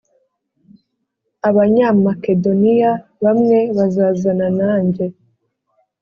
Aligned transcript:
Abanyamakedoniya 1.49 2.91
bamwe 3.23 3.57
bazazana 3.77 4.47
nanjye 4.59 5.05